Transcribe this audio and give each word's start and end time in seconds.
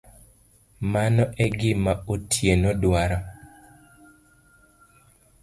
Mano 0.93 1.23
e 1.45 1.47
gima 1.59 1.93
Otieno 2.13 2.71
dwaro. 2.81 3.19